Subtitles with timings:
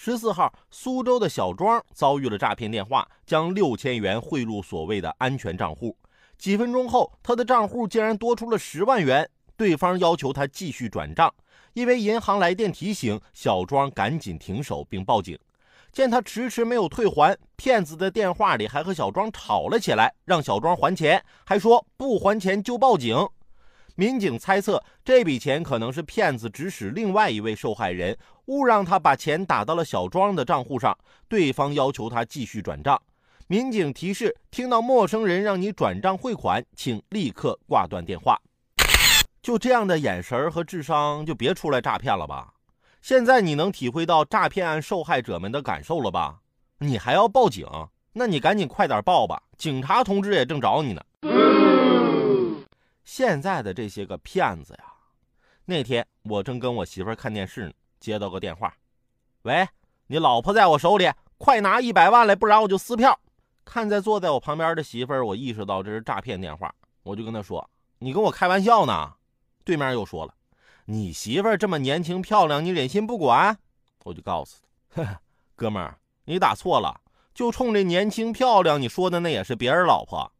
[0.00, 5.96] 十四号，苏州的小庄遭遇了诈骗电话，将六千元汇入所谓的安全账户。
[6.38, 11.34] 几分钟后，他的账户竟然多出了十万元，对方要求他继续转账。
[11.72, 15.36] 因为银行来电提醒，小庄赶紧停手并报警。
[15.90, 23.16] 见他迟迟没有退还，骗子的电话里还和小庄吵了起来，让小庄还钱，还说不还钱就报警。
[23.98, 33.02] 民警猜测，这笔钱可能是骗子指使另外一位受害人，误让他把钱打到了小庄的账户上，对方要求他继续转账。
[33.48, 38.40] 民警提示：听到陌生人让你转账汇款，请立刻挂断电话。
[39.42, 42.54] 就这样的眼神和智商，就别出来诈骗了吧。
[43.02, 46.38] 现在你能体会到诈骗案受害者们的感受了吧？
[46.78, 47.66] 你还要报警？
[48.12, 51.02] 那你赶紧快点报吧，警察同志也正找你呢。
[53.18, 54.84] 现在的这些个骗子呀，
[55.64, 58.72] 那天我正跟我媳妇看电视呢，接到个电话，
[59.42, 59.66] 喂，
[60.06, 63.18] 你老婆在我手里，快拿一百万来，不然我就撕票。
[63.64, 69.14] 看在坐在我旁边的媳妇儿，我意识到这是诈骗电话，我就跟她说：“你跟我开玩笑呢？”
[69.66, 70.32] 对面又说了
[70.86, 73.58] ：“你媳妇儿这么年轻漂亮，你忍心不管？”
[74.04, 74.58] 我就告诉
[74.90, 75.20] 他
[75.56, 77.00] ：“哥们儿，你打错了，
[77.34, 80.30] 就冲这年轻漂亮，你说的那也是别人老婆。”